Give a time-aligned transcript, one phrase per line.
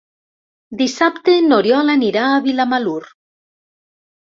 [0.79, 2.99] Dissabte n'Oriol anirà a Vilamalur.